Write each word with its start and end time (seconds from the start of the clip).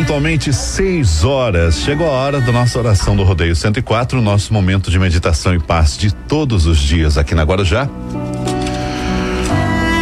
Pontualmente 0.00 0.50
6 0.50 1.24
horas. 1.24 1.80
Chegou 1.80 2.06
a 2.06 2.12
hora 2.12 2.40
da 2.40 2.50
nossa 2.50 2.78
oração 2.78 3.14
do 3.14 3.22
Rodeio 3.22 3.54
104, 3.54 4.18
nosso 4.22 4.50
momento 4.50 4.90
de 4.90 4.98
meditação 4.98 5.54
e 5.54 5.58
paz 5.58 5.94
de 5.94 6.10
todos 6.10 6.64
os 6.64 6.78
dias 6.78 7.18
aqui 7.18 7.34
na 7.34 7.42
Guarujá. 7.42 7.86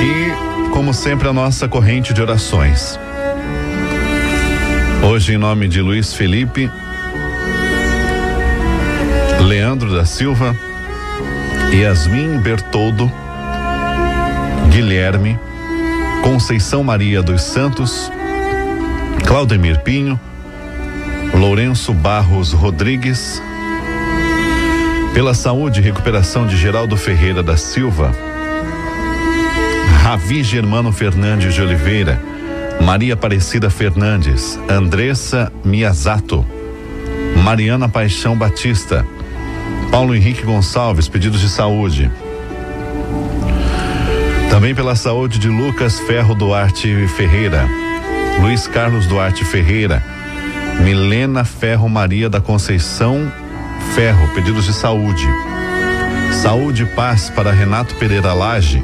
E, 0.00 0.70
como 0.70 0.94
sempre, 0.94 1.26
a 1.26 1.32
nossa 1.32 1.66
corrente 1.66 2.14
de 2.14 2.22
orações. 2.22 3.00
Hoje, 5.02 5.34
em 5.34 5.38
nome 5.38 5.66
de 5.66 5.82
Luiz 5.82 6.14
Felipe, 6.14 6.70
Leandro 9.40 9.92
da 9.92 10.04
Silva, 10.04 10.56
Yasmin 11.72 12.38
Bertoldo, 12.38 13.10
Guilherme, 14.70 15.36
Conceição 16.22 16.84
Maria 16.84 17.20
dos 17.24 17.42
Santos, 17.42 18.12
Claudemir 19.26 19.80
Pinho, 19.80 20.18
Lourenço 21.34 21.92
Barros 21.92 22.52
Rodrigues, 22.52 23.40
pela 25.14 25.34
saúde 25.34 25.80
e 25.80 25.82
recuperação 25.82 26.46
de 26.46 26.56
Geraldo 26.56 26.96
Ferreira 26.96 27.42
da 27.42 27.56
Silva, 27.56 28.12
Ravi 30.02 30.42
Germano 30.42 30.92
Fernandes 30.92 31.54
de 31.54 31.62
Oliveira, 31.62 32.20
Maria 32.80 33.14
Aparecida 33.14 33.70
Fernandes, 33.70 34.58
Andressa 34.68 35.52
Miyazato, 35.64 36.44
Mariana 37.44 37.88
Paixão 37.88 38.36
Batista, 38.36 39.06
Paulo 39.90 40.14
Henrique 40.14 40.42
Gonçalves, 40.42 41.08
pedidos 41.08 41.40
de 41.40 41.48
saúde. 41.48 42.10
Também 44.50 44.74
pela 44.74 44.96
saúde 44.96 45.38
de 45.38 45.48
Lucas 45.48 46.00
Ferro 46.00 46.34
Duarte 46.34 47.06
Ferreira, 47.16 47.68
Luiz 48.38 48.66
Carlos 48.66 49.06
Duarte 49.06 49.44
Ferreira, 49.44 50.02
Milena 50.80 51.44
Ferro 51.44 51.88
Maria 51.88 52.28
da 52.28 52.40
Conceição 52.40 53.30
Ferro, 53.94 54.28
pedidos 54.34 54.64
de 54.64 54.72
saúde. 54.72 55.26
Saúde 56.42 56.84
e 56.84 56.86
paz 56.86 57.28
para 57.28 57.50
Renato 57.50 57.94
Pereira 57.96 58.32
Lage, 58.32 58.82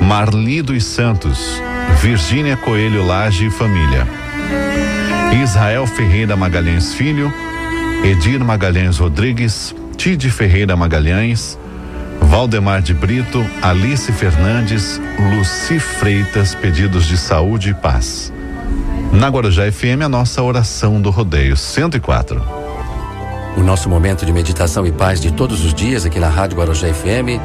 Marli 0.00 0.62
dos 0.62 0.84
Santos, 0.84 1.60
Virgínia 2.00 2.56
Coelho 2.56 3.04
Lage 3.04 3.46
e 3.46 3.50
família. 3.50 4.06
Israel 5.42 5.86
Ferreira 5.86 6.36
Magalhães 6.36 6.94
Filho, 6.94 7.32
Edir 8.04 8.42
Magalhães 8.42 8.98
Rodrigues, 8.98 9.74
Tide 9.96 10.30
Ferreira 10.30 10.76
Magalhães, 10.76 11.58
Valdemar 12.20 12.80
de 12.80 12.94
Brito, 12.94 13.44
Alice 13.60 14.10
Fernandes, 14.12 15.00
Luci 15.18 15.78
Freitas, 15.78 16.54
pedidos 16.54 17.06
de 17.06 17.16
saúde 17.16 17.70
e 17.70 17.74
paz. 17.74 18.32
Na 19.18 19.26
Guarujá 19.30 19.64
FM, 19.72 20.02
a 20.04 20.08
nossa 20.08 20.40
oração 20.44 21.02
do 21.02 21.10
rodeio 21.10 21.56
104. 21.56 22.40
O 23.56 23.60
nosso 23.64 23.88
momento 23.88 24.24
de 24.24 24.32
meditação 24.32 24.86
e 24.86 24.92
paz 24.92 25.20
de 25.20 25.32
todos 25.32 25.64
os 25.64 25.74
dias 25.74 26.06
aqui 26.06 26.20
na 26.20 26.28
Rádio 26.28 26.56
Guarujá 26.56 26.86
FM, 26.94 27.42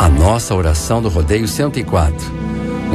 a 0.00 0.08
nossa 0.08 0.52
oração 0.52 1.00
do 1.00 1.08
rodeio 1.08 1.46
104. 1.46 2.51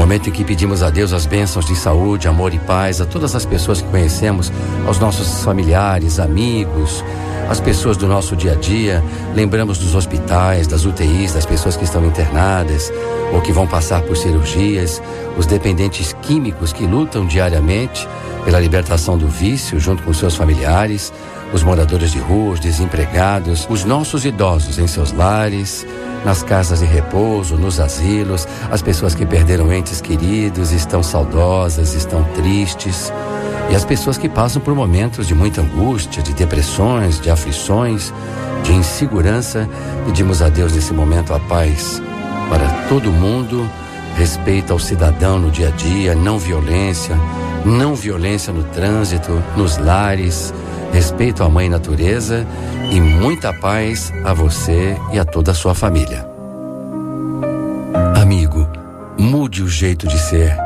Momento 0.08 0.30
em 0.30 0.32
que 0.32 0.46
pedimos 0.46 0.84
a 0.84 0.90
Deus 0.90 1.12
as 1.12 1.26
bênçãos 1.26 1.66
de 1.66 1.76
saúde, 1.76 2.30
amor 2.30 2.54
e 2.54 2.60
paz 2.60 3.02
a 3.02 3.06
todas 3.06 3.36
as 3.36 3.46
pessoas 3.46 3.82
que 3.82 3.90
conhecemos, 3.90 4.50
aos 4.86 5.00
nossos 5.00 5.44
familiares, 5.44 6.18
amigos, 6.18 7.04
as 7.50 7.60
pessoas 7.60 7.98
do 7.98 8.08
nosso 8.08 8.34
dia 8.34 8.54
a 8.54 8.56
dia. 8.56 9.04
Lembramos 9.36 9.78
dos 9.78 9.96
hospitais, 9.96 10.66
das 10.66 10.86
UTIs, 10.86 11.34
das 11.34 11.46
pessoas 11.46 11.76
que 11.76 11.84
estão 11.84 12.06
internadas 12.06 12.90
ou 13.34 13.42
que 13.42 13.52
vão 13.52 13.68
passar 13.68 14.02
por 14.02 14.16
cirurgias, 14.16 15.04
os 15.38 15.46
dependentes 15.46 16.16
químicos 16.22 16.72
que 16.72 16.86
lutam 16.86 17.28
diariamente 17.28 18.08
pela 18.48 18.62
libertação 18.62 19.18
do 19.18 19.28
vício 19.28 19.78
junto 19.78 20.02
com 20.04 20.14
seus 20.14 20.34
familiares, 20.38 21.12
os 21.52 21.64
moradores 21.64 22.14
de 22.14 22.20
rua, 22.20 22.54
os 22.54 22.62
desempregados, 22.62 23.68
os 23.70 23.84
nossos 23.84 24.24
idosos 24.24 24.80
em 24.80 24.88
seus 24.88 25.12
lares 25.12 25.86
nas 26.24 26.44
casas 26.44 26.80
de 26.80 26.86
repouso, 26.86 27.58
nos 27.58 27.78
asilos, 27.78 28.48
as 28.72 28.82
pessoas 28.82 29.14
que 29.14 29.26
perderam 29.26 29.72
entes 29.74 30.00
queridos 30.00 30.72
estão 30.72 31.04
saudosas, 31.04 31.94
estão 31.94 32.24
tristes. 32.36 33.12
E 33.70 33.76
as 33.76 33.84
pessoas 33.84 34.18
que 34.18 34.30
passam 34.30 34.62
por 34.62 34.74
momentos 34.74 35.28
de 35.28 35.36
muita 35.36 35.60
angústia, 35.60 36.24
de 36.24 36.32
depressões, 36.34 37.20
de 37.20 37.30
aflições, 37.30 38.14
de 38.64 38.72
insegurança, 38.72 39.70
pedimos 40.06 40.42
a 40.42 40.48
Deus 40.48 40.72
nesse 40.72 40.94
momento 40.94 41.34
a 41.34 41.40
paz 41.40 42.02
para 42.50 42.88
todo 42.88 43.12
mundo, 43.12 43.70
respeito 44.18 44.74
ao 44.74 44.80
cidadão 44.80 45.38
no 45.38 45.52
dia 45.52 45.68
a 45.68 45.72
dia, 45.72 46.16
não 46.16 46.40
violência, 46.40 47.16
não 47.64 47.96
violência 47.96 48.52
no 48.52 48.64
trânsito, 48.64 49.32
nos 49.56 49.78
lares, 49.78 50.52
respeito 50.92 51.44
à 51.44 51.50
mãe 51.50 51.70
natureza 51.70 52.46
e 52.92 53.00
muita 53.00 53.54
paz 53.54 54.12
a 54.26 54.34
você 54.34 54.98
e 55.14 55.20
a 55.20 55.24
toda 55.24 55.52
a 55.52 55.54
sua 55.54 55.76
família. 55.76 56.28
Amigo, 58.20 58.68
mude 59.20 59.62
o 59.62 59.70
jeito 59.70 60.08
de 60.08 60.18
ser. 60.18 60.58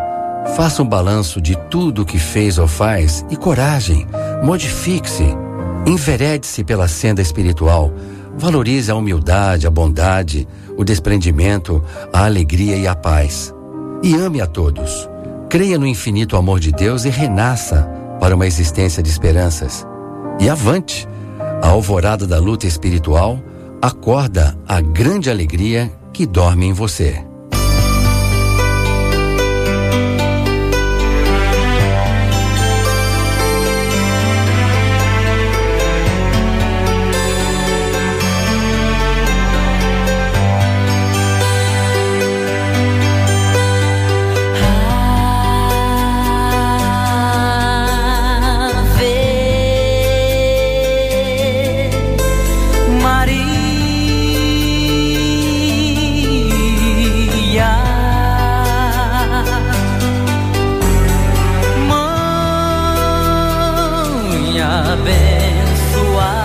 Faça 0.55 0.81
um 0.81 0.87
balanço 0.87 1.41
de 1.41 1.57
tudo 1.69 2.03
o 2.03 2.05
que 2.05 2.17
fez 2.17 2.57
ou 2.57 2.67
faz 2.67 3.25
e 3.29 3.35
coragem. 3.35 4.07
Modifique-se. 4.41 5.25
Enverede-se 5.85 6.63
pela 6.63 6.87
senda 6.87 7.21
espiritual. 7.21 7.91
Valorize 8.37 8.91
a 8.91 8.95
humildade, 8.95 9.67
a 9.67 9.69
bondade, 9.69 10.47
o 10.77 10.83
desprendimento, 10.83 11.83
a 12.11 12.25
alegria 12.25 12.75
e 12.75 12.87
a 12.87 12.95
paz. 12.95 13.53
E 14.03 14.15
ame 14.15 14.41
a 14.41 14.47
todos. 14.47 15.09
Creia 15.49 15.77
no 15.77 15.85
infinito 15.85 16.37
amor 16.37 16.59
de 16.59 16.71
Deus 16.71 17.05
e 17.05 17.09
renasça 17.09 17.89
para 18.19 18.35
uma 18.35 18.47
existência 18.47 19.03
de 19.03 19.09
esperanças. 19.09 19.85
E 20.39 20.49
avante! 20.49 21.07
A 21.61 21.67
alvorada 21.67 22.25
da 22.25 22.39
luta 22.39 22.65
espiritual 22.65 23.39
acorda 23.81 24.57
a 24.67 24.81
grande 24.81 25.29
alegria 25.29 25.91
que 26.13 26.25
dorme 26.25 26.65
em 26.65 26.73
você. 26.73 27.30
abençoar. 64.61 66.40